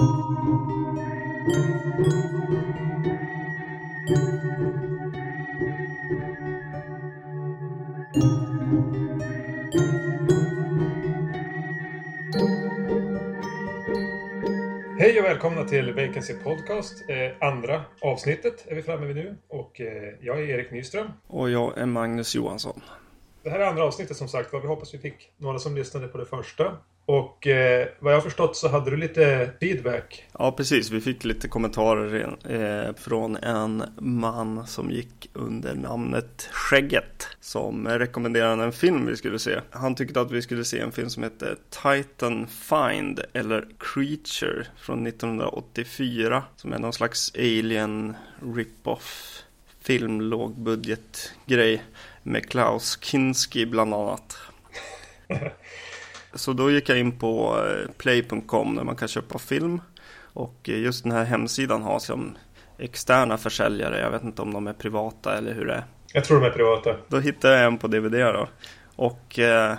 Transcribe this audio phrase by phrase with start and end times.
[0.00, 0.06] Hej
[15.18, 17.04] och välkomna till Vacancy Podcast.
[17.08, 19.36] Eh, andra avsnittet är vi framme vid nu.
[19.48, 21.06] Och eh, jag är Erik Nyström.
[21.26, 22.80] Och jag är Magnus Johansson.
[23.42, 24.60] Det här är andra avsnittet som sagt var.
[24.60, 26.76] Vi hoppas vi fick några som lyssnade på det första.
[27.10, 30.24] Och eh, vad jag förstått så hade du lite feedback.
[30.38, 30.90] Ja, precis.
[30.90, 37.28] Vi fick lite kommentarer eh, från en man som gick under namnet Skägget.
[37.40, 39.60] Som rekommenderade en film vi skulle se.
[39.70, 45.06] Han tyckte att vi skulle se en film som heter Titan Find eller Creature från
[45.06, 46.42] 1984.
[46.56, 48.16] Som är någon slags alien
[48.54, 49.42] rip-off
[49.80, 51.82] film, lågbudget grej.
[52.22, 54.49] med Klaus Kinski bland annat.
[56.34, 59.80] Så då gick jag in på eh, play.com där man kan köpa film.
[60.32, 62.36] Och eh, just den här hemsidan har som
[62.78, 64.00] externa försäljare.
[64.00, 65.84] Jag vet inte om de är privata eller hur det är.
[66.12, 66.96] Jag tror de är privata.
[67.08, 68.48] Då hittade jag en på DVD då.
[68.96, 69.74] Och eh,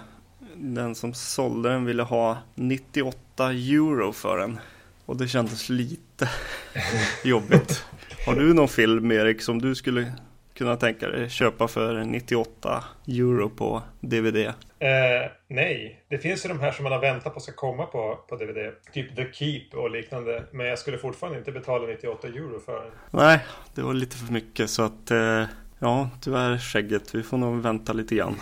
[0.55, 4.59] den som sålde den ville ha 98 euro för den.
[5.05, 6.29] Och det kändes lite
[7.23, 7.85] jobbigt.
[8.25, 10.13] Har du någon film Erik som du skulle
[10.53, 14.53] kunna tänka dig köpa för 98 euro på DVD?
[14.81, 18.19] Eh, nej, det finns ju de här som man har väntat på ska komma på,
[18.27, 18.71] på DVD.
[18.93, 20.43] Typ The Keep och liknande.
[20.51, 22.91] Men jag skulle fortfarande inte betala 98 euro för den.
[23.11, 23.39] Nej,
[23.75, 25.43] det var lite för mycket så att eh,
[25.79, 27.15] ja, tyvärr skägget.
[27.15, 28.35] Vi får nog vänta lite grann.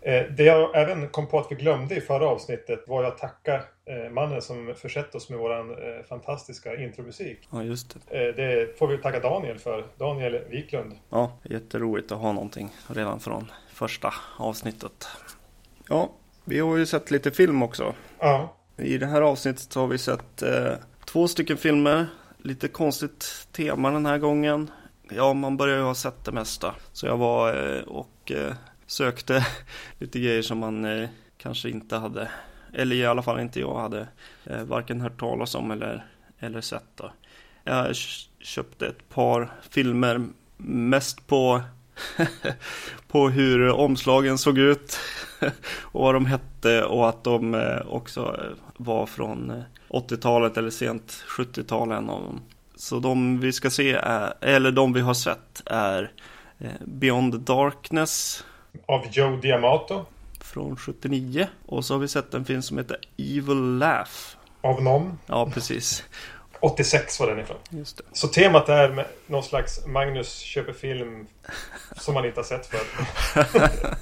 [0.00, 3.54] Eh, det jag även kom på att vi glömde i förra avsnittet var att tacka
[3.84, 7.38] eh, mannen som försett oss med våran eh, fantastiska intromusik.
[7.50, 8.28] Ja, just det.
[8.28, 9.84] Eh, det får vi tacka Daniel för.
[9.98, 10.92] Daniel Wiklund.
[11.10, 15.08] Ja, jätteroligt att ha någonting redan från första avsnittet.
[15.88, 16.12] Ja,
[16.44, 17.94] vi har ju sett lite film också.
[18.18, 20.72] Ja, I det här avsnittet har vi sett eh,
[21.04, 22.06] två stycken filmer.
[22.38, 24.70] Lite konstigt tema den här gången.
[25.10, 26.74] Ja, man börjar ju ha sett det mesta.
[26.92, 28.54] Så jag var eh, och eh,
[28.86, 29.46] sökte
[29.98, 32.30] lite grejer som man eh, kanske inte hade,
[32.72, 34.08] eller i alla fall inte jag hade,
[34.44, 36.06] eh, varken hört talas om eller,
[36.38, 36.90] eller sett.
[36.94, 37.12] Då.
[37.64, 37.96] Jag
[38.40, 41.62] köpte ett par filmer, mest på,
[43.08, 44.98] på hur omslagen såg ut
[45.82, 50.70] och vad de hette och att de eh, också eh, var från eh, 80-talet eller
[50.70, 52.40] sent 70-tal en av dem.
[52.76, 56.12] Så de vi ska se är, eller de vi har sett är
[56.58, 58.44] eh, Beyond Darkness
[58.86, 60.04] av Joe Diamato.
[60.40, 64.10] från 79 och så har vi sett en film som heter Evil Laugh.
[64.60, 65.18] Av någon.
[65.26, 66.04] Ja, precis.
[66.60, 67.56] 86 var den ifrån.
[67.70, 68.02] Just det.
[68.12, 71.26] Så temat är med någon slags Magnus köper film
[71.96, 72.86] som man inte har sett förr.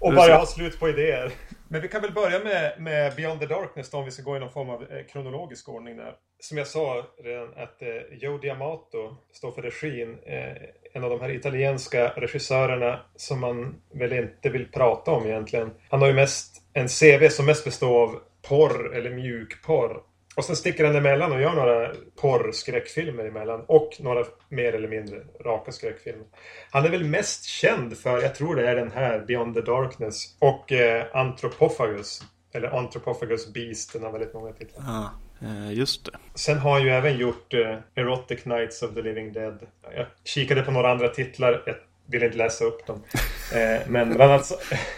[0.00, 1.32] och bara ha slut på idéer.
[1.68, 4.36] Men vi kan väl börja med, med Beyond the Darkness då, om vi ska gå
[4.36, 6.14] i någon form av eh, kronologisk ordning där.
[6.40, 10.18] Som jag sa redan att eh, Joe Diamato står för regin.
[10.26, 10.52] Eh,
[10.92, 15.70] en av de här italienska regissörerna som man väl inte vill prata om egentligen.
[15.88, 20.00] Han har ju mest en CV som mest består av porr eller mjukporr.
[20.36, 23.64] Och sen sticker han emellan och gör några porrskräckfilmer emellan.
[23.66, 26.24] Och några mer eller mindre raka skräckfilmer.
[26.70, 30.36] Han är väl mest känd för, jag tror det är den här, Beyond the Darkness.
[30.38, 32.22] Och eh, Anthropophagus.
[32.52, 34.84] Eller Anthropophagus Beast, den har väldigt många titlar.
[34.86, 35.10] Ja,
[35.42, 36.18] eh, just det.
[36.34, 39.58] Sen har han ju även gjort eh, Erotic Nights of the Living Dead.
[39.96, 41.62] Jag kikade på några andra titlar.
[41.66, 41.74] Jag
[42.06, 43.02] vill inte läsa upp dem.
[43.54, 44.52] Eh, men bland annat,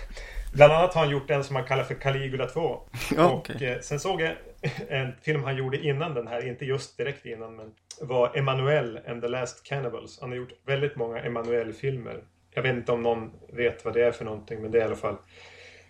[0.53, 2.81] bland annat har han gjort en som han kallar för Caligula 2.
[3.17, 3.69] Ja, och okej.
[3.69, 4.33] eh, sen såg jag
[4.89, 9.23] en film han gjorde innan den här, inte just direkt innan, men var Emanuel and
[9.23, 10.19] the Last Cannibals.
[10.21, 12.21] Han har gjort väldigt många Emanuel-filmer.
[12.55, 14.85] Jag vet inte om någon vet vad det är för någonting, men det är i
[14.85, 15.17] alla fall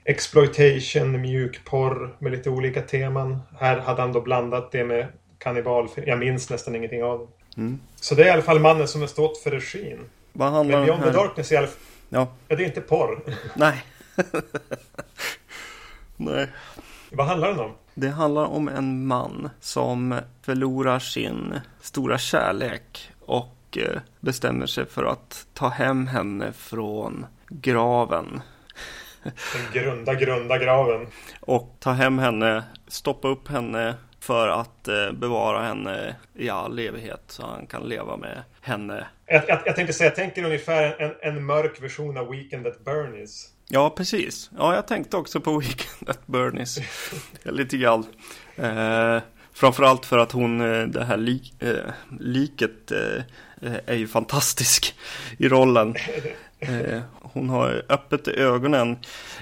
[0.04, 3.38] exploitation, mjukporr med lite olika teman.
[3.60, 5.06] Här hade han då blandat det med
[5.38, 6.08] kannibalfilm.
[6.08, 7.60] Jag minns nästan ingenting av det.
[7.60, 7.80] Mm.
[7.96, 9.98] Så det är i alla fall mannen som har stått för regin.
[10.32, 11.16] Vad handlar Men Beyond the här?
[11.16, 11.76] Darkness är i alla fall...
[12.08, 13.20] Ja, Ja, det är inte porr.
[13.56, 13.84] nej.
[16.16, 16.48] nej.
[17.10, 17.72] Vad handlar den om?
[17.94, 25.04] Det handlar om en man som förlorar sin stora kärlek och eh, bestämmer sig för
[25.04, 28.42] att ta hem henne från graven.
[29.22, 31.06] Den grunda, grunda graven.
[31.40, 37.22] Och ta hem henne, stoppa upp henne för att eh, bevara henne i all evighet
[37.26, 39.06] så han kan leva med henne.
[39.26, 42.84] Jag, jag, jag tänkte säga, jag tänker ungefär en, en mörk version av Weekend at
[42.84, 43.51] Bernies.
[43.74, 44.50] Ja, precis.
[44.58, 46.78] Ja, jag tänkte också på Weekend at Bernies.
[47.42, 48.06] Lite grann.
[48.56, 49.22] Eh,
[49.52, 53.22] framförallt för att hon, eh, det här lik, eh, liket eh,
[53.62, 54.94] eh, är ju fantastisk
[55.38, 55.94] i rollen.
[56.64, 58.98] Eh, hon har öppet i ögonen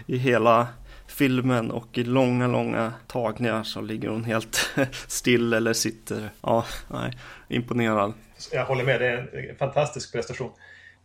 [0.06, 0.68] i hela
[1.06, 4.70] filmen och i långa, långa tagningar så ligger hon helt
[5.06, 6.30] still eller sitter.
[6.42, 7.12] Ja, nej,
[7.48, 8.12] imponerad.
[8.52, 10.50] Jag håller med, det är en fantastisk prestation.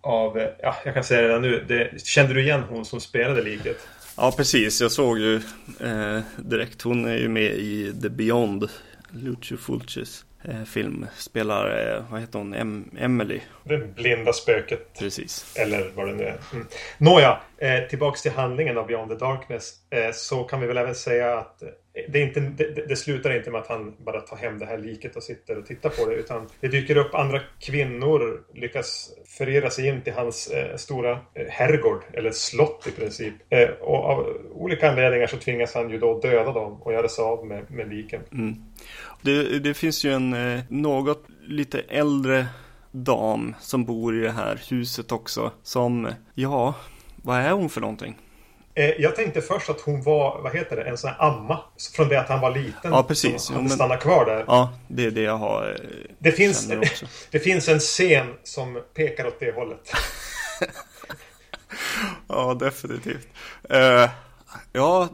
[0.06, 3.42] Av, ja, jag kan säga det redan nu, det, kände du igen hon som spelade
[3.42, 3.88] liket?
[4.18, 4.82] Ja, precis.
[4.82, 5.36] Jag såg ju
[5.80, 6.82] eh, direkt.
[6.82, 8.70] Hon är ju med i The Beyond,
[9.10, 11.06] Lucio Fulcis eh, film.
[11.18, 13.40] Spelar, eh, vad heter hon, em Emily.
[13.64, 15.00] Det blinda spöket.
[15.00, 15.56] Precis.
[15.58, 16.38] Eller vad det nu är.
[16.54, 16.68] Mm.
[16.98, 19.74] Nåja, eh, tillbaks till handlingen av Beyond the Darkness.
[19.90, 21.64] Eh, så kan vi väl även säga att
[22.08, 25.16] det, inte, det, det, slutar inte med att han bara tar hem det här liket
[25.16, 26.16] och sitter och tittar på det.
[26.16, 31.48] Utan det dyker upp andra kvinnor, lyckas förirra sig in till hans eh, stora eh,
[31.50, 33.34] herrgård, eller slott i princip.
[33.50, 37.24] Eh, och av olika anledningar så tvingas han ju då döda dem och göra sig
[37.24, 38.22] av med, med liken.
[38.32, 38.56] Mm.
[39.22, 42.46] Det, det, finns ju en eh, något lite äldre
[42.92, 45.52] dam som bor i det här huset också.
[45.64, 46.76] Som, ja,
[47.16, 48.16] vad är hon för någonting?
[48.78, 51.60] Eh, jag tänkte först att hon var, vad heter det, en sån här amma.
[51.96, 52.92] Från det att han var liten.
[52.92, 53.42] Ja, precis.
[53.42, 54.44] Som hade stannat kvar där.
[54.48, 55.70] Ja, det är det jag har.
[55.70, 55.76] Eh,
[56.20, 56.68] det finns,
[57.32, 59.92] det finns en scen som pekar åt det hållet.
[62.28, 63.28] ja, definitivt.
[63.74, 64.10] Uh,
[64.74, 65.10] ja,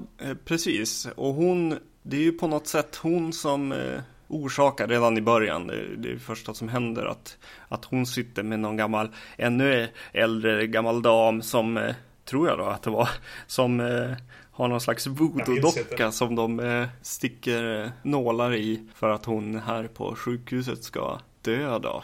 [0.45, 1.07] precis.
[1.15, 5.67] Och hon, det är ju på något sätt hon som uh, orsakar redan i början.
[5.67, 7.37] Det, det är det första som händer att,
[7.67, 11.91] att hon sitter med någon gammal, ännu äldre gammal dam som uh,
[12.31, 13.09] tror jag då att det var,
[13.47, 14.17] som eh,
[14.51, 19.87] har någon slags voodoo-docka som de eh, sticker eh, nålar i för att hon här
[19.87, 22.03] på sjukhuset ska dö då.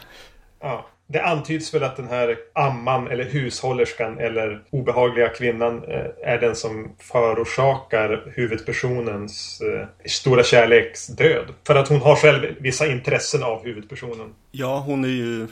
[0.60, 6.38] Ja, det antyds väl att den här amman eller hushållerskan eller obehagliga kvinnan eh, är
[6.40, 11.46] den som förorsakar huvudpersonens eh, stora kärleks död.
[11.66, 14.34] För att hon har själv vissa intressen av huvudpersonen.
[14.50, 15.46] Ja, hon är ju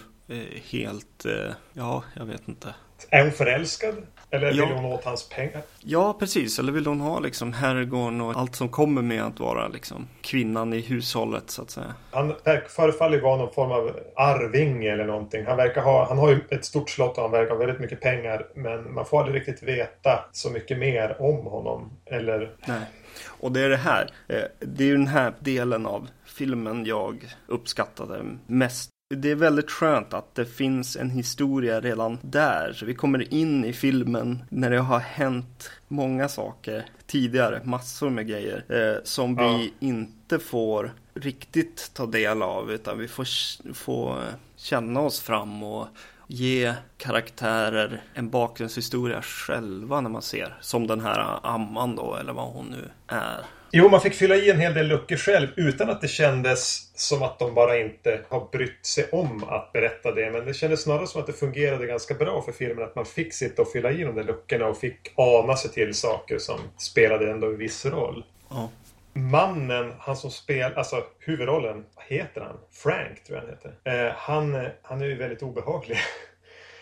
[0.70, 1.26] helt,
[1.72, 2.74] ja, jag vet inte.
[3.10, 3.94] Är hon förälskad?
[4.30, 4.74] Eller vill ja.
[4.74, 5.62] hon åt hans pengar?
[5.80, 6.58] Ja, precis.
[6.58, 10.72] Eller vill hon ha liksom herrgården och allt som kommer med att vara liksom kvinnan
[10.72, 11.94] i hushållet så att säga.
[12.10, 12.34] Han
[12.68, 15.46] förefaller vara någon form av arvinge eller någonting.
[15.46, 18.00] Han verkar ha, han har ju ett stort slott och han verkar ha väldigt mycket
[18.00, 18.46] pengar.
[18.54, 21.90] Men man får aldrig riktigt veta så mycket mer om honom.
[22.06, 22.50] Eller...
[22.66, 22.80] Nej.
[23.26, 24.10] Och det är det här.
[24.28, 29.70] Eh, det är ju den här delen av filmen jag uppskattade mest det är väldigt
[29.70, 32.72] skönt att det finns en historia redan där.
[32.72, 38.28] Så vi kommer in i filmen när det har hänt många saker tidigare, massor med
[38.28, 39.56] grejer eh, som ja.
[39.56, 43.26] vi inte får riktigt ta del av utan vi får,
[43.74, 44.22] får
[44.56, 45.88] känna oss fram och
[46.26, 50.58] ge karaktärer en bakgrundshistoria själva när man ser.
[50.60, 53.40] Som den här Amman då, eller vad hon nu är.
[53.70, 57.22] Jo, man fick fylla i en hel del luckor själv utan att det kändes som
[57.22, 60.30] att de bara inte har brytt sig om att berätta det.
[60.30, 62.84] Men det kändes snarare som att det fungerade ganska bra för filmen.
[62.84, 65.94] Att man fick sitta och fylla i de där luckorna och fick ana sig till
[65.94, 68.24] saker som spelade ändå en viss roll.
[68.48, 68.70] Ja.
[69.12, 72.56] Mannen, han som spelar, alltså huvudrollen, vad heter han?
[72.70, 74.06] Frank tror jag han heter.
[74.06, 75.98] Eh, han, han är ju väldigt obehaglig.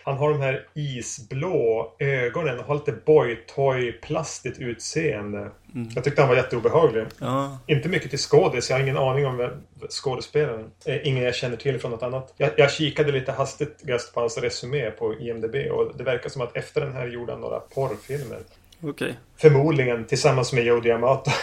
[0.05, 5.51] Han har de här isblå ögonen och har lite boytoy-plastigt utseende.
[5.75, 5.89] Mm.
[5.95, 7.07] Jag tyckte han var jätteobehaglig.
[7.19, 7.59] Ja.
[7.67, 8.71] Inte mycket till skådis.
[8.71, 9.51] Jag har ingen aning om
[9.91, 10.71] skådespelaren.
[10.85, 12.35] Eh, ingen jag känner till från något annat.
[12.37, 13.83] Jag, jag kikade lite hastigt
[14.15, 17.41] på hans resumé på IMDB och det verkar som att efter den här gjorde han
[17.41, 18.39] några porrfilmer.
[18.83, 19.13] Okay.
[19.37, 21.31] Förmodligen tillsammans med Jody Amato.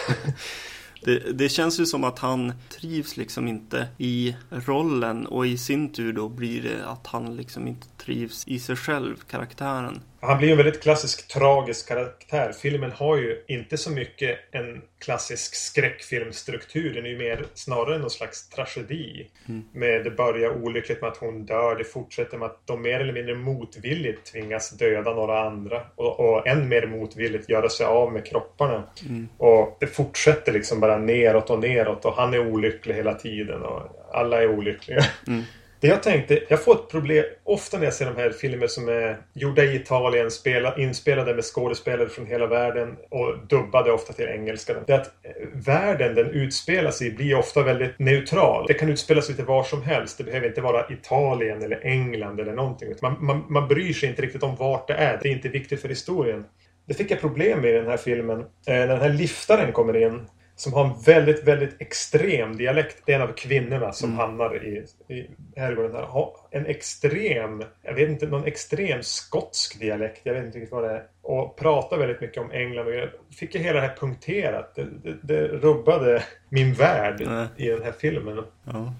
[1.04, 5.92] Det, det, känns ju som att han trivs liksom inte i rollen och i sin
[5.92, 10.00] tur då blir det att han liksom inte trivs i sig själv, karaktären.
[10.20, 12.52] Han blir en väldigt klassisk tragisk karaktär.
[12.52, 16.94] Filmen har ju inte så mycket en klassisk skräckfilmstruktur.
[16.94, 19.30] Den är ju mer snarare någon slags tragedi.
[19.48, 19.64] Mm.
[19.72, 21.76] Med det börjar olyckligt med att hon dör.
[21.76, 25.82] Det fortsätter med att de mer eller mindre motvilligt tvingas döda några andra.
[25.94, 28.84] Och, och än mer motvilligt göra sig av med kropparna.
[29.08, 29.28] Mm.
[29.38, 32.04] Och det fortsätter liksom bara neråt och neråt.
[32.04, 33.62] Och han är olycklig hela tiden.
[33.62, 33.82] Och
[34.12, 35.04] alla är olyckliga.
[35.26, 35.42] Mm.
[35.82, 38.88] Det jag tänkte, jag får ett problem ofta när jag ser de här filmer som
[38.88, 44.24] är gjorda i Italien, spela, inspelade med skådespelare från hela världen och dubbade ofta till
[44.24, 44.74] engelska.
[44.86, 48.64] Det är att eh, världen den utspelas i blir ofta väldigt neutral.
[48.68, 50.18] Det kan utspelas lite var som helst.
[50.18, 52.94] Det behöver inte vara Italien eller England eller någonting.
[53.02, 55.18] Man, man, man bryr sig inte riktigt om vart det är.
[55.22, 56.44] Det är inte viktigt för historien.
[56.86, 58.40] Det fick jag problem med i den här filmen.
[58.40, 60.26] Eh, när den här liftaren kommer in
[60.62, 63.02] som har en väldigt, väldigt extrem dialekt.
[63.06, 64.20] Det är en av kvinnorna som mm.
[64.20, 65.26] hamnar i, i
[65.56, 66.02] herrgården här.
[66.02, 70.20] Har en extrem, jag vet inte, någon extrem skotsk dialekt.
[70.22, 71.04] Jag vet inte riktigt vad det är.
[71.22, 72.86] Och pratar väldigt mycket om England.
[72.86, 74.74] Och fick jag hela det här punkterat.
[74.74, 77.46] Det, det, det rubbade min värld mm.
[77.56, 78.44] i den här filmen.
[78.64, 78.92] Ja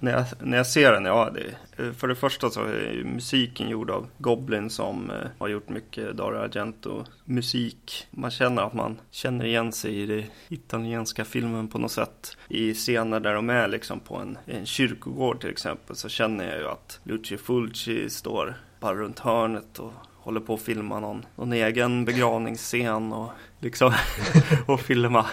[0.00, 3.68] när jag, när jag ser den, ja, det, eh, för det första så är musiken
[3.68, 8.06] gjord av Goblin som eh, har gjort mycket Dario Argento musik.
[8.10, 12.36] Man känner att man känner igen sig i den italienska filmen på något sätt.
[12.48, 16.58] I scener där de är liksom på en, en kyrkogård till exempel så känner jag
[16.58, 21.52] ju att Lucio Fulci står bara runt hörnet och håller på att filma någon, någon
[21.52, 23.92] egen begravningsscen och liksom
[24.66, 25.26] och filma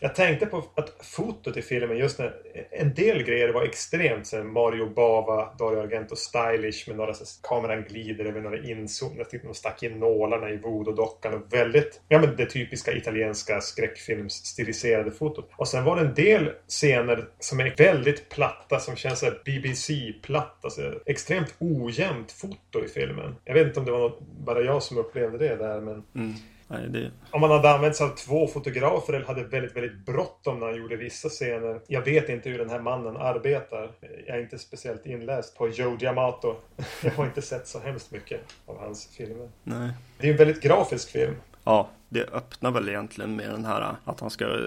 [0.00, 2.34] jag tänkte på att fotot i filmen, just när
[2.70, 7.84] en del grejer var extremt så Mario Bava, Dario Argento stylish med några så kameran
[7.88, 9.18] glider över några inzoom.
[9.18, 13.60] Jag tyckte de stack in nålarna i voodoo-dockan och väldigt, ja men det typiska italienska
[13.60, 15.50] skräckfilmsstiliserade fotot.
[15.56, 20.64] Och sen var det en del scener som är väldigt platta, som känns såhär BBC-platt.
[20.64, 23.36] Alltså extremt ojämnt foto i filmen.
[23.44, 26.34] Jag vet inte om det var något, bara jag som upplevde det där men mm.
[26.68, 27.10] Nej, det...
[27.30, 30.76] Om man hade använt sig av två fotografer eller hade väldigt, väldigt bråttom när han
[30.76, 31.80] gjorde vissa scener.
[31.86, 33.90] Jag vet inte hur den här mannen arbetar.
[34.26, 36.56] Jag är inte speciellt inläst på Joe Giamato.
[37.02, 39.48] Jag har inte sett så hemskt mycket av hans filmer.
[39.64, 39.90] Nej.
[40.18, 41.34] Det är en väldigt grafisk film.
[41.64, 44.60] Ja, det öppnar väl egentligen med den här att han ska, eh,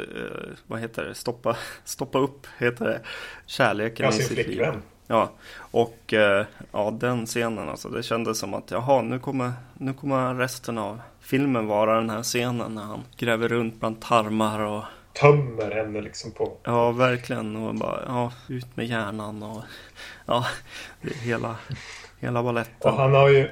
[0.68, 3.02] vad heter det, stoppa, stoppa upp, heter det,
[3.46, 4.64] kärleken ja, i sitt liv.
[5.12, 5.30] Ja,
[5.72, 7.90] och eh, ja, den scenen alltså.
[7.90, 12.24] Det kändes som att jaha, nu kommer, nu kommer resten av filmen vara den här
[12.24, 16.58] scenen när han gräver runt bland tarmar och tömmer henne liksom på.
[16.64, 17.56] Ja, verkligen.
[17.56, 19.62] Och bara, ja, ut med hjärnan och
[20.26, 20.46] ja,
[21.02, 21.56] hela,
[22.20, 22.92] hela baletten.
[22.92, 23.50] Och han har ju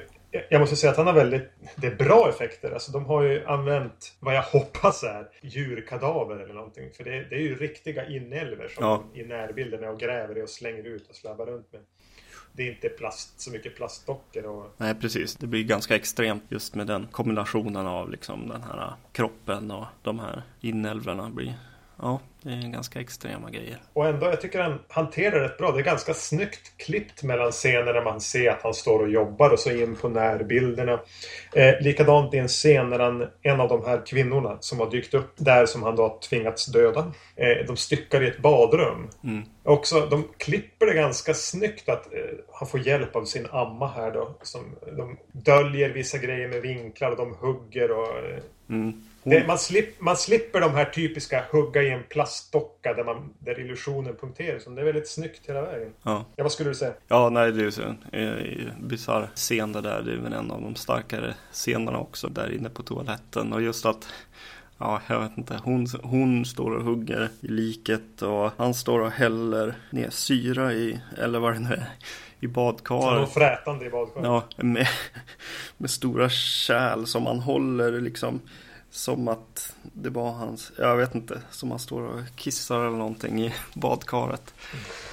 [0.48, 2.70] jag måste säga att han har väldigt det är bra effekter.
[2.70, 6.90] Alltså de har ju använt vad jag hoppas är djurkadaver eller någonting.
[6.96, 9.04] För det, det är ju riktiga inälvor som ja.
[9.14, 11.80] i närbilden och gräver i och slänger ut och slabbar runt med.
[12.52, 14.74] Det är inte plast, så mycket plastdockor och...
[14.76, 19.70] Nej precis, det blir ganska extremt just med den kombinationen av liksom den här kroppen
[19.70, 21.54] och de här inälvorna blir
[22.02, 23.78] Ja, det är ganska extrema grejer.
[23.92, 25.72] Och ändå, jag tycker han hanterar det rätt bra.
[25.72, 29.50] Det är ganska snyggt klippt mellan scener när man ser att han står och jobbar
[29.50, 31.00] och så in på närbilderna.
[31.52, 35.14] Eh, likadant i en scen när han, en av de här kvinnorna som har dykt
[35.14, 37.12] upp där som han då har tvingats döda.
[37.36, 39.08] Eh, de styckar i ett badrum.
[39.24, 39.42] Mm.
[39.62, 42.20] Också, de klipper det ganska snyggt att eh,
[42.52, 44.34] han får hjälp av sin amma här då.
[44.42, 48.08] Som, de döljer vissa grejer med vinklar och de hugger och...
[48.08, 49.02] Eh, mm.
[49.22, 53.60] Det, man, slip, man slipper de här typiska hugga i en plastdocka där, man, där
[53.60, 54.64] illusionen punkteras.
[54.64, 55.92] Det är väldigt snyggt hela vägen.
[56.02, 56.24] Ja.
[56.36, 56.92] ja vad skulle du säga?
[57.08, 60.02] Ja, nej, det är ju en bisarr scen det där.
[60.02, 63.52] Det är väl en av de starkare scenerna också där inne på toaletten.
[63.52, 64.06] Och just att
[64.82, 65.60] Ja, jag vet inte.
[65.64, 71.00] Hon, hon står och hugger i liket och han står och häller ner syra i,
[71.18, 71.86] eller vad det nu är,
[72.40, 73.28] i badkaret.
[73.28, 74.26] Så frätande i badkaret.
[74.26, 74.88] Ja, med,
[75.76, 78.40] med stora kärl som han håller liksom
[78.90, 83.44] som att det var hans, jag vet inte, som han står och kissar eller någonting
[83.44, 84.54] i badkaret.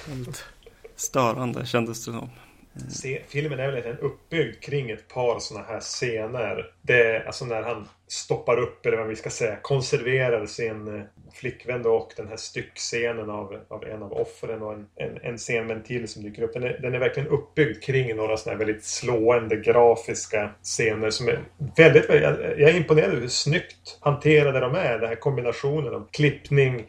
[0.07, 0.43] Väldigt
[0.95, 2.29] störande kändes det som.
[2.89, 6.71] Se, filmen är väl uppbyggd kring ett par sådana här scener.
[6.81, 11.03] Det, alltså när han stoppar upp, eller vad vi ska säga, konserverar sin eh,
[11.33, 15.37] flickvän då och den här styckscenen av, av en av offren och en, en, en
[15.37, 16.53] scen med en till som dyker upp.
[16.53, 21.27] Den är, den är verkligen uppbyggd kring några sådana här väldigt slående grafiska scener som
[21.27, 21.39] är
[21.77, 24.99] väldigt, jag, jag är imponerad över hur snyggt hanterade de är.
[24.99, 26.85] Den här kombinationen av klippning,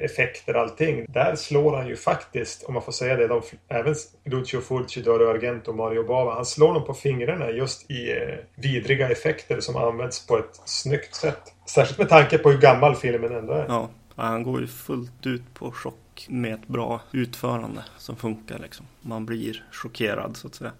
[0.00, 1.06] effekter, allting.
[1.08, 5.30] Där slår han ju faktiskt, om man får säga det, de, även Lucio Fulci, Dario
[5.30, 9.76] Argento och Mario Bava, han slår dem på fingrarna just i eh, vidriga effekter som
[9.76, 11.52] används på ett snyggt sätt.
[11.66, 13.64] Särskilt med tanke på hur gammal filmen ändå är.
[13.68, 18.86] Ja, han går ju fullt ut på chock med ett bra utförande som funkar liksom.
[19.00, 20.72] Man blir chockerad så att säga.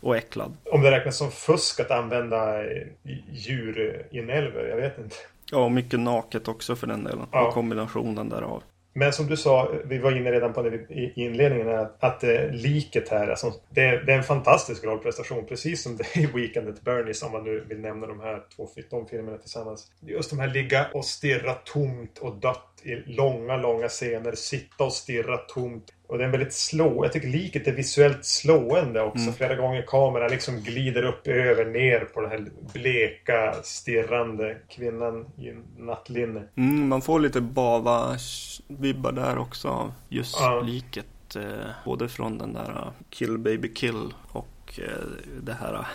[0.00, 0.56] Och äcklad.
[0.64, 2.86] Om det räknas som fusk att använda eh,
[3.32, 5.16] djurinälvor, jag vet inte.
[5.52, 7.26] Ja, och mycket naket också för den delen.
[7.32, 7.46] Ja.
[7.46, 8.62] Och kombinationen därav.
[8.94, 12.50] Men som du sa, vi var inne redan på det i inledningen, att, att eh,
[12.50, 15.46] liket här, alltså, det, det, är en fantastisk rollprestation.
[15.46, 18.42] Precis som det är i Weekend at Bernies, om man nu vill nämna de här
[18.56, 19.90] två de filmerna tillsammans.
[20.00, 24.34] Just de här ligga och stirra tomt och dött i långa, långa scener.
[24.34, 25.92] Sitta och stirra tomt.
[26.06, 27.04] Och det är väldigt slå.
[27.04, 29.22] Jag tycker liket är visuellt slående också.
[29.22, 29.34] Mm.
[29.34, 35.52] Flera gånger kameran liksom glider upp, över, ner på den här bleka, stirrande kvinnan i
[35.78, 36.42] nattlinne.
[36.56, 40.60] Mm, man får lite Bava-vibbar där också av just ja.
[40.60, 41.06] liket.
[41.36, 45.06] Eh, både från den där uh, Kill Baby Kill och eh,
[45.42, 45.86] det här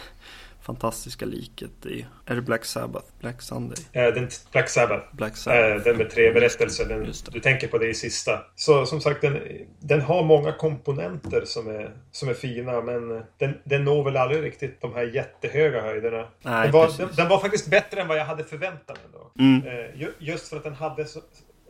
[0.68, 3.06] fantastiska liket i, är det Black Sabbath?
[3.20, 3.78] Black Sunday?
[3.92, 5.16] Eh, den, Black Sabbath.
[5.16, 5.62] Black Sabbath.
[5.62, 6.86] Eh, den med tre berättelser.
[6.86, 8.46] Den, du tänker på det i sista.
[8.56, 9.40] Så som sagt, den,
[9.80, 12.82] den har många komponenter som är, som är fina.
[12.82, 16.28] Men den, den når väl aldrig riktigt de här jättehöga höjderna.
[16.42, 19.12] Nej, den, var, den, den, var faktiskt bättre än vad jag hade förväntat mig.
[19.14, 19.44] Då.
[19.44, 19.68] Mm.
[19.68, 21.20] Eh, just för att den hade så,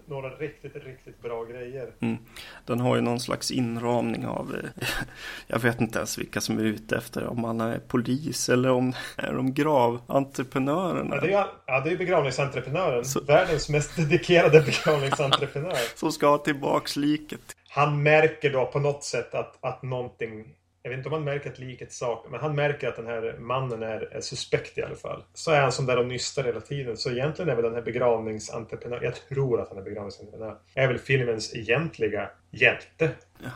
[0.08, 1.90] några riktigt, riktigt bra grejer.
[2.00, 2.18] Mm.
[2.66, 4.88] Den har ju någon slags inramning av, eh,
[5.48, 8.94] jag vet inte ens vilka som är ute efter, om man är polis eller om
[9.18, 11.16] är de graventreprenörerna.
[11.16, 13.06] Ja, det är, ja, det är begravningsentreprenören.
[13.06, 13.22] Så...
[13.22, 15.98] Världens mest dedikerade begravningsentreprenör.
[15.98, 17.56] Som ska ha tillbaks liket.
[17.70, 20.46] Han märker då på något sätt att, att någonting
[20.84, 23.38] jag vet inte om han märker att liket saknas, men han märker att den här
[23.40, 25.24] mannen är, är, suspekt i alla fall.
[25.34, 26.98] Så är han som där och nystar hela tiden.
[26.98, 30.98] Så egentligen är väl den här begravningsentreprenören, jag tror att han är begravningsentreprenör, är väl
[30.98, 33.12] filmens egentliga hjälte.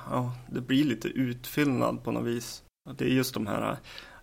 [0.09, 2.63] Ja, det blir lite utfyllnad på något vis.
[2.97, 3.77] Det är just de här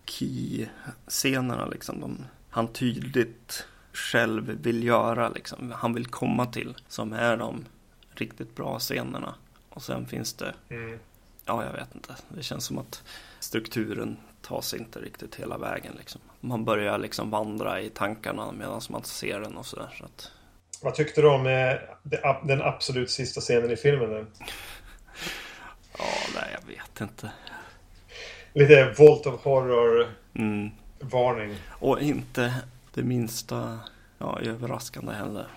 [0.05, 2.01] key-scenerna liksom.
[2.01, 5.71] De, han tydligt själv vill göra liksom.
[5.71, 6.75] Han vill komma till.
[6.87, 7.65] Som är de
[8.09, 9.35] riktigt bra scenerna.
[9.69, 10.99] Och sen finns det mm
[11.49, 12.15] ja, jag vet inte.
[12.27, 13.03] Det känns som att
[13.39, 15.93] strukturen tar sig inte riktigt hela vägen.
[15.97, 16.21] Liksom.
[16.39, 19.95] Man börjar liksom vandra i tankarna medan man ser den och sådär.
[19.97, 20.31] Så att...
[20.81, 21.73] Vad tyckte du om eh,
[22.43, 24.27] den absolut sista scenen i filmen?
[25.97, 27.31] Ja, nej, jag vet inte.
[28.53, 31.49] Lite Vault of Horror-varning.
[31.49, 31.57] Mm.
[31.71, 32.53] Och inte
[32.93, 33.79] det minsta
[34.17, 35.47] ja, överraskande heller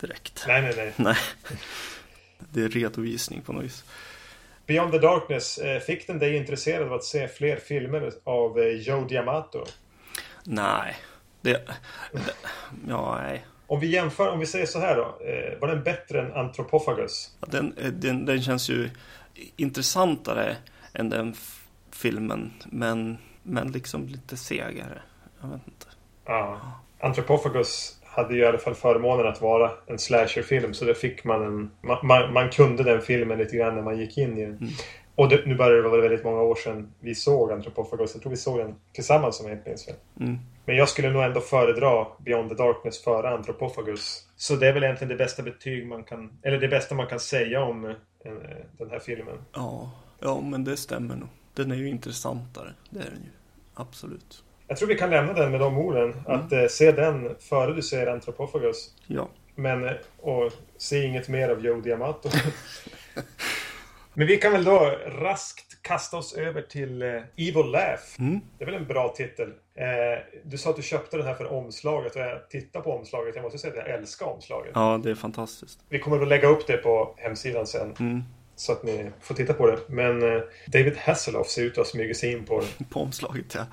[0.00, 0.44] direkt.
[0.48, 0.92] Nej, nej, nej.
[0.96, 1.16] nej.
[2.38, 3.84] Det är redovisning på något vis.
[4.66, 8.68] Beyond the Darkness, eh, fick den dig intresserad av att se fler filmer av eh,
[8.68, 9.64] Joe Diamato?
[10.44, 10.96] Nej.
[11.40, 11.62] Det,
[12.88, 13.46] ja, nej.
[13.66, 15.02] Om vi jämför, om vi säger så här då.
[15.02, 17.36] Eh, var den bättre än Anthropophagus?
[17.40, 18.90] Den, den, den känns ju
[19.56, 20.56] intressantare
[20.92, 21.34] än den
[21.90, 22.52] filmen.
[22.66, 25.02] Men, men liksom lite segare.
[25.40, 25.86] Jag vet inte.
[26.24, 26.60] Ja.
[27.00, 30.74] Anthropophagus hade ju i alla fall förmånen att vara en slasherfilm.
[30.74, 31.70] Så det fick man en...
[32.02, 34.56] Man, man, kunde den filmen lite grann när man gick in i den.
[34.56, 34.72] Mm.
[35.14, 38.14] Och det, nu börjar det vara väldigt många år sedan vi såg Anthropophagus.
[38.14, 39.88] Jag tror vi såg den tillsammans som jag minns
[40.20, 40.38] mm.
[40.66, 44.28] Men jag skulle nog ändå föredra Beyond the Darkness före Anthropophagus.
[44.36, 46.38] Så det är väl egentligen det bästa betyg man kan...
[46.42, 47.92] Eller det bästa man kan säga om eh,
[48.78, 49.38] den här filmen.
[49.52, 51.28] Ja, ja men det stämmer nog.
[51.54, 52.74] Den är ju intressantare.
[52.90, 53.30] Det är den ju.
[53.74, 54.44] Absolut.
[54.68, 56.12] Jag tror vi kan lämna den med de orden.
[56.12, 56.24] Mm.
[56.26, 58.94] Att eh, se den före du ser Antropophagus.
[59.06, 59.28] Ja.
[59.54, 62.28] Men, eh, och se inget mer av Joe Diamato.
[64.14, 68.02] Men vi kan väl då raskt kasta oss över till eh, Evil Laugh.
[68.18, 68.40] Mm.
[68.58, 69.48] Det är väl en bra titel.
[69.74, 69.84] Eh,
[70.44, 73.34] du sa att du köpte den här för omslaget och jag tittar på omslaget.
[73.34, 74.72] Jag måste säga att jag älskar omslaget.
[74.74, 75.80] Ja, det är fantastiskt.
[75.88, 77.94] Vi kommer att lägga upp det på hemsidan sen.
[78.00, 78.22] Mm.
[78.56, 79.78] Så att ni får titta på det.
[79.88, 82.84] Men eh, David Hasselhoff ser ut att ha smugit sig in på det.
[82.90, 83.66] på omslaget, ja.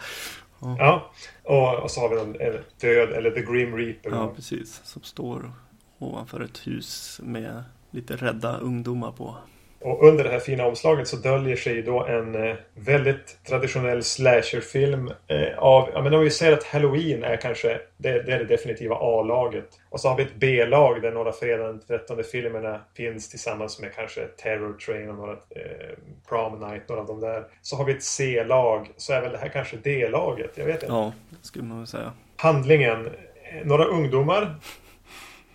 [0.80, 1.12] Ja,
[1.44, 4.10] och, och, så har vi en, en död, eller The Grim Reaper.
[4.10, 4.82] Ja, precis.
[4.84, 5.52] Som står
[6.00, 9.38] ovanför ett hus med lite rädda ungdomar på.
[9.84, 15.12] Och under det här fina omslaget så döljer sig då en eh, väldigt traditionell slasherfilm
[15.28, 18.46] eh, av, ja men om vi säger att Halloween är kanske, det, det är det
[18.46, 19.66] definitiva A-laget.
[19.90, 23.96] Och så har vi ett B-lag där några fredag den 13 filmerna finns tillsammans med
[23.96, 25.98] kanske Terror Train och några eh,
[26.30, 27.44] Prom Night, några av de där.
[27.62, 30.94] Så har vi ett C-lag, så är väl det här kanske D-laget, jag vet inte.
[30.96, 32.14] Ja, det skulle man väl säga.
[32.36, 34.56] Handlingen, eh, några ungdomar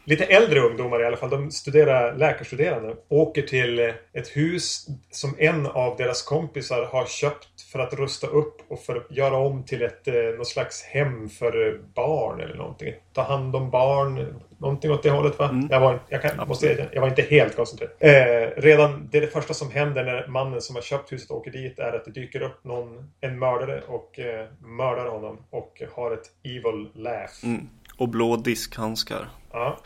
[0.08, 3.78] lite äldre ungdomar i alla fall, de studerar läkarstuderande, åker till
[4.12, 8.96] ett hus som en av deras kompisar har köpt för att rusta upp och för
[8.96, 12.94] att göra om till ett eh, något slags hem för barn eller någonting.
[13.12, 15.48] Ta hand om barn, någonting åt det hållet va?
[15.48, 15.68] Mm.
[15.70, 17.92] Jag, var, jag, kan, måste, jag var inte helt koncentrerad.
[17.98, 21.50] Eh, redan det, är det första som händer när mannen som har köpt huset åker
[21.50, 26.12] dit är att det dyker upp någon, en mördare och eh, mördar honom och har
[26.12, 27.44] ett evil laugh.
[27.44, 27.68] Mm.
[27.98, 29.28] Och blå diskhandskar.
[29.52, 29.78] Ja.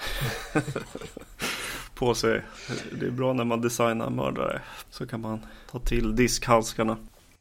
[1.95, 2.43] på sig.
[3.01, 4.61] Det är bra när man designar mördare.
[4.91, 6.97] Så kan man ta till diskhandskarna.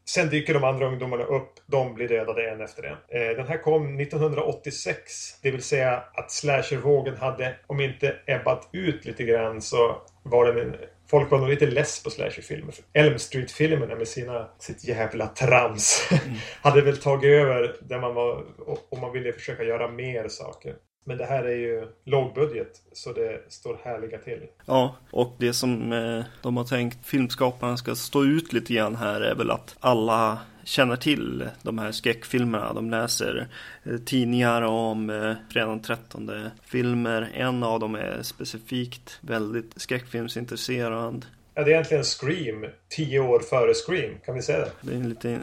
[0.05, 1.53] Sen dyker de andra ungdomarna upp.
[1.65, 2.91] De blir dödade en efter en.
[3.21, 5.01] Eh, den här kom 1986.
[5.41, 10.67] Det vill säga att slashervågen hade, om inte ebbat ut lite grann, så var den
[10.67, 10.75] en
[11.11, 12.75] Folk var nog lite less på slasherfilmer.
[12.93, 16.37] Elm Street-filmerna med sina, sitt jävla trams mm.
[16.61, 18.45] hade väl tagit över där man var
[18.89, 20.75] och man ville försöka göra mer saker.
[21.03, 24.39] Men det här är ju lågbudget så det står härliga till.
[24.65, 29.21] Ja, och det som eh, de har tänkt filmskaparna ska stå ut lite grann här
[29.21, 32.73] är väl att alla känner till de här skräckfilmerna.
[32.73, 33.47] De läser
[33.83, 36.31] eh, tidningar om eh, den 13
[36.65, 37.31] filmer.
[37.33, 41.25] En av dem är specifikt väldigt skräckfilmsintresserad.
[41.53, 44.71] Ja, det är egentligen Scream, tio år före Scream, kan vi säga det?
[44.81, 45.39] Det är en lite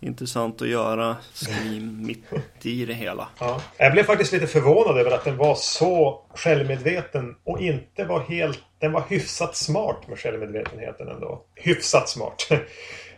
[0.00, 2.24] intressant att göra Scream mitt
[2.62, 3.28] i det hela.
[3.40, 3.62] Ja.
[3.76, 8.60] Jag blev faktiskt lite förvånad över att den var så självmedveten och inte var helt...
[8.78, 11.44] Den var hyfsat smart med självmedvetenheten ändå.
[11.54, 12.48] Hyfsat smart.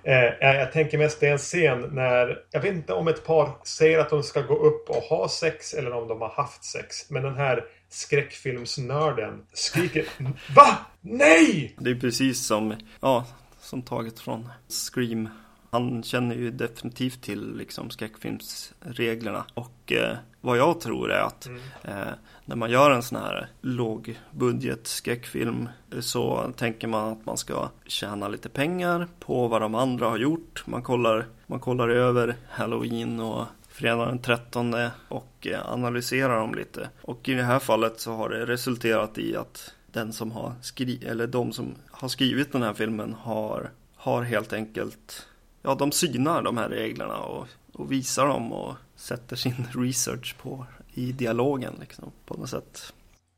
[0.05, 3.51] Eh, jag tänker mest det är en scen när, jag vet inte om ett par
[3.65, 7.11] säger att de ska gå upp och ha sex eller om de har haft sex.
[7.11, 10.05] Men den här skräckfilmsnörden skriker
[10.55, 10.77] VA?
[11.01, 11.77] Nej!
[11.79, 13.27] Det är precis som, ja,
[13.61, 15.29] som taget från Scream.
[15.71, 21.61] Han känner ju definitivt till liksom skräckfilmsreglerna och eh, vad jag tror är att mm.
[21.83, 22.13] eh,
[22.45, 25.69] när man gör en sån här lågbudget skräckfilm
[26.01, 30.67] så tänker man att man ska tjäna lite pengar på vad de andra har gjort.
[30.67, 34.75] Man kollar, man kollar över Halloween och fredag den 13
[35.09, 36.89] och eh, analyserar dem lite.
[37.03, 41.05] Och i det här fallet så har det resulterat i att den som har skrivit,
[41.05, 45.27] eller de som har skrivit den här filmen har, har helt enkelt,
[45.63, 50.67] ja de synar de här reglerna och, och visar dem och sätter sin research på
[50.95, 52.93] i dialogen liksom, på något sätt.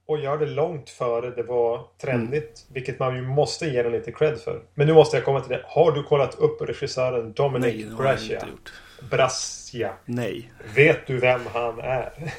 [0.06, 2.64] Och gör det långt före det var trendigt.
[2.64, 2.74] Mm.
[2.74, 4.62] Vilket man ju måste ge den lite cred för.
[4.74, 5.64] Men nu måste jag komma till det.
[5.66, 8.72] Har du kollat upp regissören Dominic Nej, gjort.
[9.10, 9.92] Brassia.
[10.04, 10.52] Nej.
[10.74, 12.32] Vet du vem han är?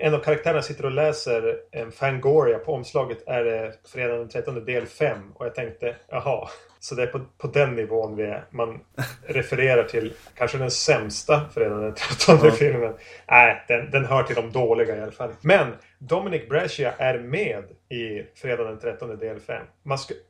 [0.00, 2.58] En av karaktärerna sitter och läser en Fangoria.
[2.58, 5.18] På omslaget är det fredag den 13 del 5.
[5.34, 6.48] Och jag tänkte, jaha.
[6.84, 8.44] Så det är på, på den nivån vi är.
[8.50, 8.80] Man
[9.26, 12.50] refererar till kanske den sämsta fredag den 13 ja.
[12.50, 12.94] filmen.
[13.30, 15.30] Nej, den, den hör till de dåliga i alla fall.
[15.40, 19.62] Men Dominic Brescia är med i Fredag den 13 del 5.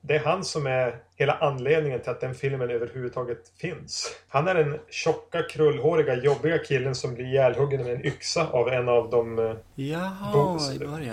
[0.01, 4.17] det är han som är hela anledningen till att den filmen överhuvudtaget finns.
[4.29, 8.89] Han är den tjocka, krullhåriga, jobbiga killen som blir ihjälhuggen med en yxa av en
[8.89, 10.33] av de eh, Jaha,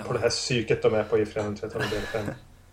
[0.06, 2.24] på det här psyket de är på i Fredag den 13 del 5.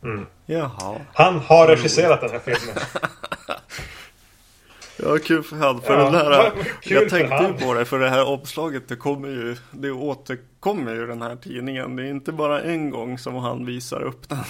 [0.04, 0.26] Mm.
[0.46, 1.02] Jaha.
[1.14, 2.76] Han har regisserat den här filmen.
[5.04, 5.82] Ja, kul för han.
[5.82, 6.52] För ja, den här,
[6.84, 11.08] jag tänkte ju på det, för det här omslaget, det kommer ju, det återkommer ju
[11.08, 11.96] den här tidningen.
[11.96, 14.44] Det är inte bara en gång som han visar upp den.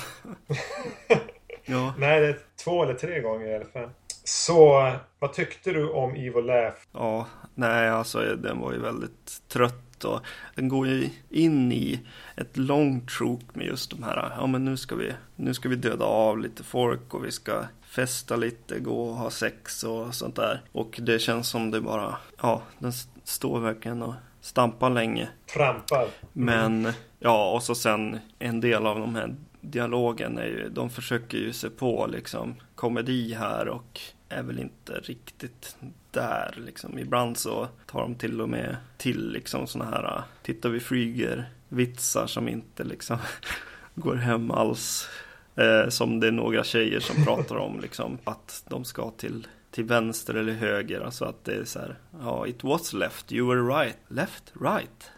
[1.66, 1.94] ja.
[1.98, 3.90] Nej, det är två eller tre gånger i alla fall.
[4.24, 6.76] Så, vad tyckte du om Evil Laugh?
[6.94, 10.22] Ja, nej alltså den var ju väldigt trött och
[10.56, 12.00] den går ju in i
[12.36, 15.76] ett långt sjok med just de här, ja men nu ska vi, nu ska vi
[15.76, 20.36] döda av lite folk och vi ska festa lite, gå och ha sex och sånt
[20.36, 20.62] där.
[20.72, 22.92] Och det känns som det bara, ja, den
[23.24, 25.30] står verkligen och stampar länge.
[25.54, 26.02] Trampar.
[26.02, 26.12] Mm.
[26.32, 31.38] Men, ja, och så sen en del av de här dialogen är ju, de försöker
[31.38, 35.78] ju se på liksom komedi här och är väl inte riktigt
[36.12, 37.00] där liksom.
[37.00, 41.50] Ibland så tar de till och med till liksom sådana här, äh, titta vi flyger
[41.70, 43.18] vitsar som inte liksom
[43.96, 45.10] går hem alls.
[45.56, 49.84] Eh, som det är några tjejer som pratar om liksom att de ska till till
[49.84, 51.02] vänster eller höger.
[51.02, 55.12] Alltså att det är så här, ja, it was left, you were right, left, right.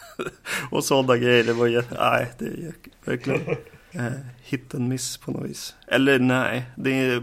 [0.70, 3.56] och sådana grejer, det var ju, nej, det är verkligen
[3.94, 5.74] eh, hit and miss på något vis.
[5.88, 7.22] Eller nej, det är,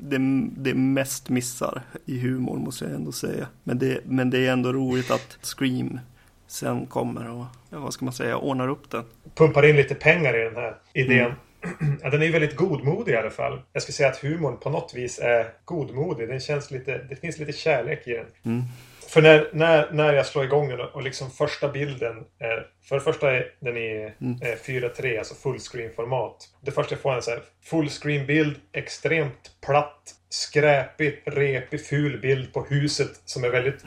[0.00, 0.18] det,
[0.56, 3.46] det är mest missar i humor måste jag ändå säga.
[3.64, 6.00] Men det, men det är ändå roligt att Scream
[6.46, 9.04] sen kommer och, ja, vad ska man säga, ordnar upp den.
[9.34, 11.20] Pumpar in lite pengar i den här idén.
[11.20, 11.36] Mm.
[12.02, 13.60] Ja, den är ju väldigt godmodig i alla fall.
[13.72, 16.28] Jag skulle säga att humorn på något vis är godmodig.
[16.28, 18.26] Den känns lite, det finns lite kärlek i den.
[18.44, 18.62] Mm.
[19.12, 22.66] För när, när, när jag slår igång den och liksom första bilden är...
[22.88, 24.38] För det första är den i mm.
[24.40, 26.48] 4.3, alltså fullscreen-format.
[26.60, 32.52] Det första jag får är en så här fullscreen-bild, extremt platt, skräpig, repig, ful bild
[32.52, 33.84] på huset som är väldigt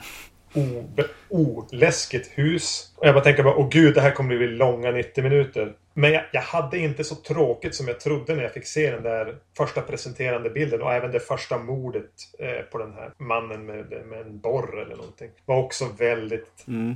[1.28, 2.94] oläskigt hus.
[2.96, 5.72] Och jag bara tänker bara, åh gud, det här kommer bli långa 90 minuter.
[5.98, 9.02] Men jag, jag, hade inte så tråkigt som jag trodde när jag fick se den
[9.02, 14.06] där första presenterande bilden och även det första mordet eh, på den här mannen med,
[14.06, 15.30] med en borr eller någonting.
[15.44, 16.64] Var också väldigt...
[16.68, 16.94] Mm.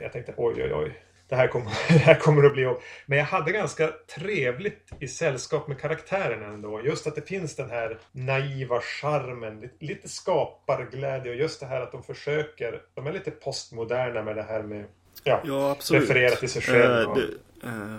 [0.00, 1.02] Jag tänkte oj oj oj.
[1.28, 2.80] Det här, kommer, det här kommer att bli jobb.
[3.06, 6.80] Men jag hade ganska trevligt i sällskap med karaktärerna ändå.
[6.84, 11.92] Just att det finns den här naiva charmen, lite skaparglädje och just det här att
[11.92, 12.80] de försöker.
[12.94, 14.84] De är lite postmoderna med det här med
[15.22, 16.02] ja, ja absolut.
[16.02, 17.08] referera till sig själv.
[17.08, 17.96] Uh, det, uh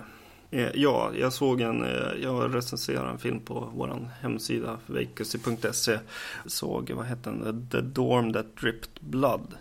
[0.50, 5.98] Eh, ja, jag såg en, eh, jag recenserade en film på vår hemsida vacancy.se.
[6.46, 7.68] Såg, vad hette den?
[7.70, 9.54] The Dorm That Dripped Blood.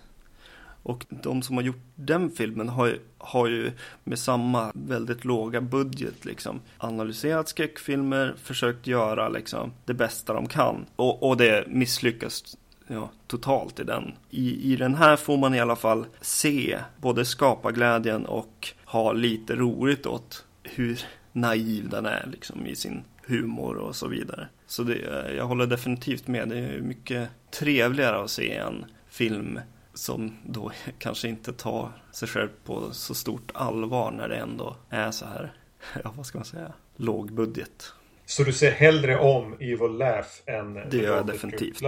[0.84, 3.72] Och de som har gjort den filmen har ju, har ju
[4.04, 10.86] med samma väldigt låga budget liksom analyserat skräckfilmer, försökt göra liksom det bästa de kan.
[10.96, 14.14] Och, och det misslyckas ja, totalt i den.
[14.30, 19.14] I, I den här får man i alla fall se både skapa glädjen och ha
[19.14, 24.48] lite roligt åt hur naiv den är liksom i sin humor och så vidare.
[24.68, 26.50] Så det, jag håller definitivt med.
[26.50, 29.60] Det är mycket trevligare att se en film
[29.94, 35.12] som då kanske inte tar sig själv på så stort allvar när det ändå är
[35.12, 35.54] så här,
[36.04, 37.94] ja vad ska man säga, låg budget.
[38.26, 41.84] Så du ser hellre om Evil Laugh än Det gör jag definitivt.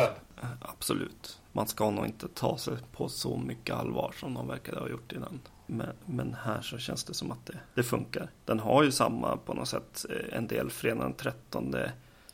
[0.61, 1.40] Absolut.
[1.51, 5.11] Man ska nog inte ta sig på så mycket allvar som de verkade ha gjort
[5.11, 5.39] innan.
[5.65, 8.31] Men, men, här så känns det som att det, det, funkar.
[8.45, 11.75] Den har ju samma på något sätt eh, en del Fredagen den 13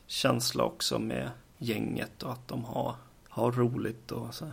[0.06, 2.94] känsla också med gänget och att de har,
[3.28, 4.46] har roligt och så.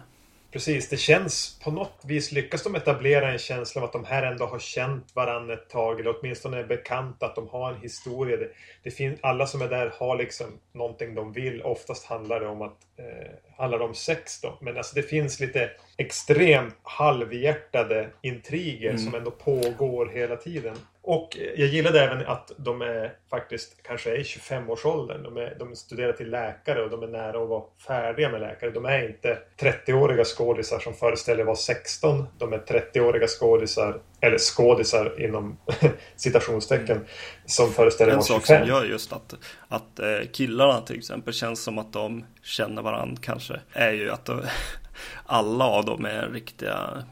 [0.56, 4.24] Precis, det känns på något vis lyckas de etablera en känsla av att de här
[4.24, 8.38] ändå har känt varandra ett tag eller åtminstone är bekanta, att de har en historia.
[8.38, 8.50] Det,
[8.84, 11.62] det finns, alla som är där har liksom någonting de vill.
[11.62, 14.58] Oftast handlar det om att eh, handlar om sex då.
[14.62, 19.02] Men alltså det finns lite extremt halvhjärtade intriger mm.
[19.02, 20.76] som ändå pågår hela tiden.
[21.08, 25.24] Och jag gillade även att de är faktiskt kanske är i 25-årsåldern.
[25.24, 28.72] De, de studerar till läkare och de är nära att vara färdiga med läkare.
[28.72, 32.28] De är inte 30-åriga skådisar som föreställer vara 16.
[32.38, 35.58] De är 30-åriga skådisar, eller skådisar inom
[36.16, 37.06] citationstecken,
[37.46, 38.36] som föreställer vara 25.
[38.36, 39.36] En sak som gör just att,
[39.68, 44.26] att eh, killarna till exempel känns som att de känner varandra kanske, är ju att
[44.26, 44.42] de,
[45.26, 47.04] alla av dem är riktiga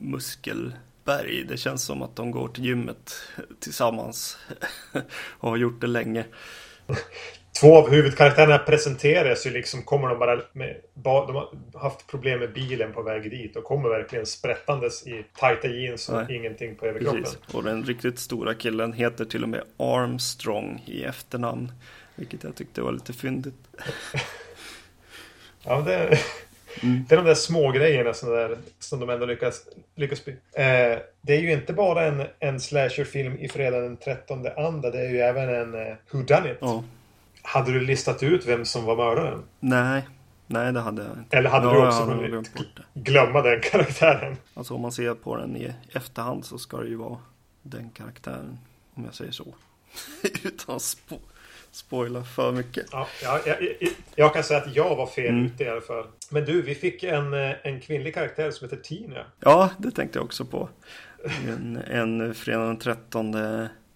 [0.00, 0.72] muskel
[1.08, 1.44] Berg.
[1.48, 3.14] Det känns som att de går till gymmet
[3.60, 4.38] tillsammans
[5.38, 6.24] och har gjort det länge.
[7.60, 11.48] Två av huvudkaraktärerna presenteras ju liksom, kommer de bara med, de har
[11.80, 16.14] haft problem med bilen på väg dit och kommer verkligen sprättandes i tajta jeans och
[16.16, 16.36] Nej.
[16.36, 17.22] ingenting på överkroppen.
[17.22, 17.54] Precis.
[17.54, 21.72] Och den riktigt stora killen heter till och med Armstrong i efternamn.
[22.14, 23.68] Vilket jag tyckte var lite fyndigt.
[25.62, 26.18] ja, det,
[26.82, 27.04] Mm.
[27.08, 29.62] Det är de där små grejerna som, där, som de ändå lyckas,
[29.94, 30.32] lyckas bli.
[30.32, 34.90] Eh, det är ju inte bara en, en slasherfilm i fredag den 13 andra.
[34.90, 36.62] Det är ju även en eh, Who Done It.
[36.62, 36.82] Oh.
[37.42, 39.42] Hade du listat ut vem som var mördaren?
[39.60, 40.02] Nej,
[40.50, 41.36] Nej, det hade jag inte.
[41.36, 42.52] Eller hade ja, du också hunnit
[42.94, 44.36] glömma den karaktären?
[44.54, 47.18] Alltså om man ser på den i efterhand så ska det ju vara
[47.62, 48.58] den karaktären.
[48.94, 49.54] Om jag säger så.
[50.44, 51.18] Utan att spå
[51.70, 52.86] spoila för mycket.
[52.92, 53.56] Ja, ja, jag,
[54.14, 55.46] jag, kan säga att jag var fel mm.
[55.46, 56.06] ute i alla fall.
[56.30, 59.24] Men du, vi fick en, eh, en kvinnlig karaktär som heter Tina.
[59.40, 60.68] Ja, det tänkte jag också på.
[61.48, 63.36] En, en fredag den 13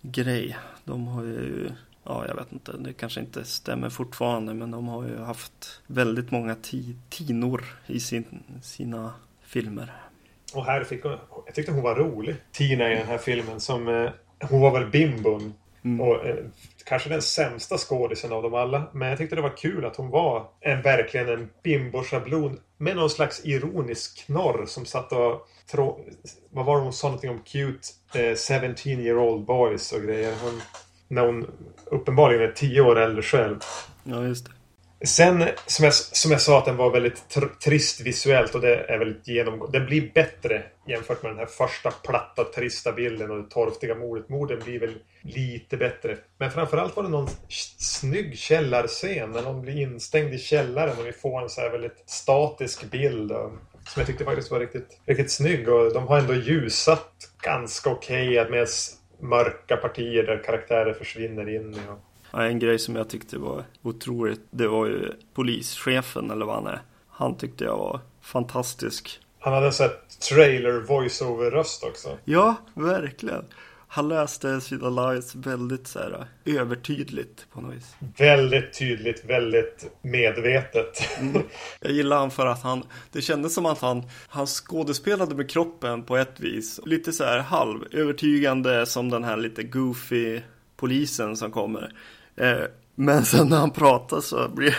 [0.02, 0.56] grej.
[0.84, 1.70] De har ju,
[2.04, 6.30] ja jag vet inte, det kanske inte stämmer fortfarande men de har ju haft väldigt
[6.30, 6.56] många
[7.10, 9.92] tinor i sin, sina filmer.
[10.54, 13.88] Och här fick hon, jag tyckte hon var rolig, Tina i den här filmen som
[13.88, 15.54] eh, hon var väl bimbon
[15.84, 16.00] Mm.
[16.00, 16.36] Och eh,
[16.84, 18.90] kanske den sämsta skådisen av dem alla.
[18.92, 23.10] Men jag tyckte det var kul att hon var en, verkligen en bimbo-schablon med någon
[23.10, 25.48] slags ironisk knorr som satt och...
[25.70, 26.00] Trå,
[26.50, 30.34] vad var det hon sa någonting om cute eh, 17 year old boys och grejer.
[30.42, 30.60] Hon,
[31.08, 31.46] när hon
[31.84, 33.58] uppenbarligen är 10 år äldre själv.
[34.04, 34.52] Ja, just det.
[35.04, 38.76] Sen, som jag, som jag sa, att den var väldigt tr trist visuellt och det
[38.76, 39.78] är väldigt genomgående.
[39.78, 44.28] Den blir bättre jämfört med den här första platta, trista bilden och det torftiga mordet.
[44.28, 46.18] Morden blir väl lite bättre.
[46.38, 47.28] Men framförallt var det någon
[47.78, 52.02] snygg källarscen när någon blir instängd i källaren och vi får en så här väldigt
[52.06, 53.32] statisk bild.
[53.32, 53.52] Och,
[53.84, 57.12] som jag tyckte faktiskt var riktigt, riktigt snygg och de har ändå ljusat
[57.42, 58.68] ganska okej okay med
[59.20, 61.78] mörka partier där karaktärer försvinner in i.
[61.90, 66.54] Och, Ja, en grej som jag tyckte var otroligt, det var ju polischefen eller vad
[66.54, 66.82] han är.
[67.08, 69.20] Han tyckte jag var fantastisk.
[69.38, 69.90] Han hade här
[70.28, 72.18] trailer voice-over röst också.
[72.24, 73.44] Ja, verkligen.
[73.88, 77.94] Han läste sina lines väldigt så här, övertydligt på något vis.
[78.16, 81.18] Väldigt tydligt, väldigt medvetet.
[81.20, 81.42] Mm.
[81.80, 86.02] Jag gillar han för att han, det kändes som att han, han skådespelade med kroppen
[86.02, 86.80] på ett vis.
[86.84, 90.40] Lite så här halv övertygande som den här lite goofy
[90.76, 91.92] polisen som kommer.
[92.36, 92.64] Eh,
[92.94, 94.78] men sen när han pratar så, blir,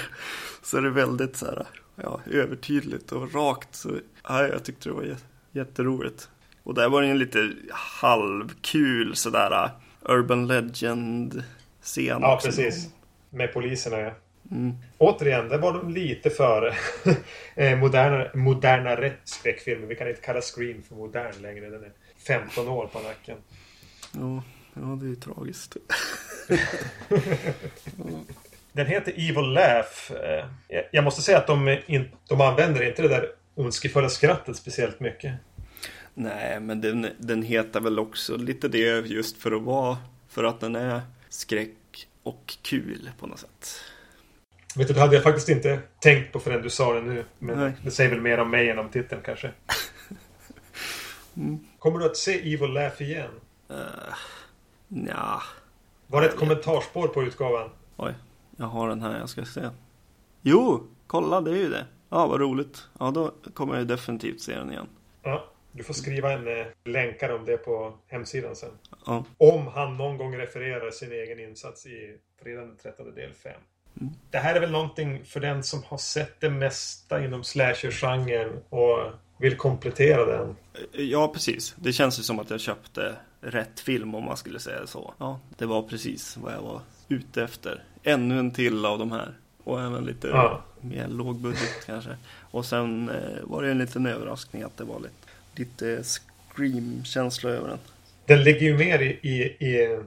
[0.63, 3.75] så är det väldigt så här, ja, övertydligt och rakt.
[3.75, 3.89] Så,
[4.23, 5.15] ja, jag tyckte det var
[5.51, 6.29] jätteroligt.
[6.63, 9.69] Och där var det en lite halvkul sådär
[10.01, 12.21] Urban Legend-scen.
[12.21, 12.89] Ja, precis.
[13.29, 14.11] Med poliserna ja.
[14.51, 14.73] Mm.
[14.97, 16.73] Återigen, där var de lite före
[17.55, 19.87] eh, moderna, modernare skräckfilmer.
[19.87, 21.69] Vi kan inte kalla Scream för modern längre.
[21.69, 21.91] Den är
[22.27, 23.37] 15 år på nacken.
[24.11, 24.43] Ja.
[24.73, 25.77] Ja, det är ju tragiskt.
[28.71, 30.11] Den heter Evil Laugh.
[30.11, 30.45] Eh,
[30.91, 31.77] jag måste säga att de,
[32.29, 35.33] de använder inte det där ondskefulla skrattet speciellt mycket.
[36.13, 39.97] Nej, men den, den heter väl också lite det just för att vara,
[40.29, 43.81] för att den är skräck och kul på något sätt.
[44.75, 47.25] Vet du, det hade jag faktiskt inte tänkt på förrän du sa det nu.
[47.39, 47.71] Men Nej.
[47.83, 49.51] det säger väl mer om mig än om titeln kanske.
[51.37, 51.59] mm.
[51.79, 53.31] Kommer du att se Evil Laugh igen?
[53.71, 53.77] Uh,
[54.93, 55.41] Ja.
[56.07, 57.69] Var det ett kommentarsspår på utgåvan?
[57.97, 58.13] Oj,
[58.57, 59.69] jag har den här jag ska se.
[60.41, 61.85] Jo, kolla det är ju det.
[62.09, 62.87] Ja, vad roligt.
[62.99, 64.87] Ja, då kommer jag definitivt se den igen.
[65.23, 68.71] Ja, du får skriva en eh, länkare om det på hemsidan sen.
[69.05, 69.25] Ja.
[69.37, 73.51] Om han någon gång refererar sin egen insats i Fredag den 13 del 5.
[74.01, 74.13] Mm.
[74.31, 79.11] Det här är väl någonting för den som har sett det mesta inom slasher-genren och
[79.39, 80.55] vill komplettera den.
[80.91, 81.75] Ja, precis.
[81.77, 85.13] Det känns ju som att jag köpte rätt film om man skulle säga så.
[85.17, 87.83] Ja, det var precis vad jag var ute efter.
[88.03, 89.33] Ännu en till av de här.
[89.63, 90.63] Och även lite Ja.
[90.81, 92.17] mer lågbudget kanske.
[92.51, 95.13] Och sen eh, var det en liten överraskning att det var lite,
[95.55, 97.79] lite scream-känsla över den.
[98.25, 99.19] Den ligger ju mer i...
[99.21, 99.99] i, i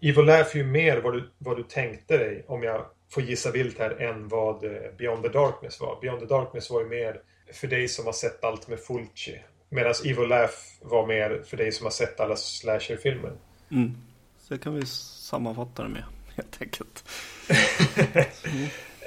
[0.00, 3.78] Evil Laugh ju mer vad du, vad du tänkte dig, om jag får gissa vilt
[3.78, 5.98] här, än vad eh, Beyond the Darkness var.
[6.00, 7.20] Beyond the Darkness var ju mer
[7.52, 9.38] för dig som har sett allt med Fulci.
[9.76, 13.32] Medan Evil Laugh var mer för dig som har sett alla slasherfilmer.
[13.70, 13.96] Mm.
[14.38, 16.04] Så kan vi sammanfatta det med,
[16.36, 17.04] helt enkelt.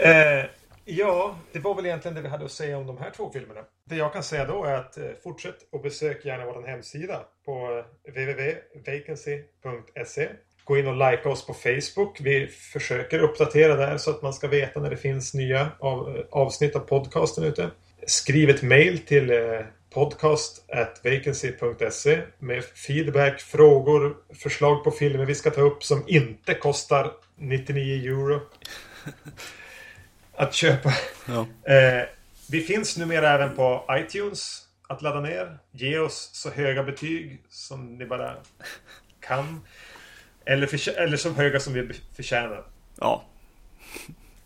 [0.01, 0.45] Eh,
[0.85, 3.61] ja, det var väl egentligen det vi hade att säga om de här två filmerna.
[3.85, 7.51] Det jag kan säga då är att eh, fortsätt och besök gärna vår hemsida på
[7.51, 10.29] eh, www.vacancy.se.
[10.63, 12.21] Gå in och likea oss på Facebook.
[12.21, 16.23] Vi försöker uppdatera där så att man ska veta när det finns nya av, eh,
[16.31, 17.69] avsnitt av podcasten ute.
[18.07, 19.37] Skriv ett mail till eh,
[19.89, 28.11] podcast.vacancy.se med feedback, frågor, förslag på filmer vi ska ta upp som inte kostar 99
[28.11, 28.41] euro
[30.35, 30.93] att köpa.
[31.27, 31.45] Ja.
[31.73, 32.03] Eh,
[32.49, 35.59] vi finns numera även på iTunes att ladda ner.
[35.71, 38.35] Ge oss så höga betyg som ni bara
[39.19, 39.61] kan.
[40.45, 42.65] Eller, eller så höga som vi förtjänar.
[42.95, 43.23] Ja.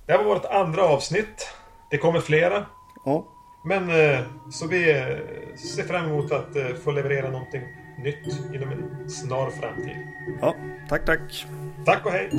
[0.05, 1.49] Det här var vårt andra avsnitt.
[1.91, 2.65] Det kommer flera.
[3.05, 3.32] ja.
[3.65, 7.61] Men eh, så vi eh, ser fram emot att eh, få leverera någonting
[7.97, 9.97] nytt inom en snar framtid.
[10.41, 10.55] ja.
[10.89, 11.47] Tack, tack.
[11.85, 12.29] Tack och hej!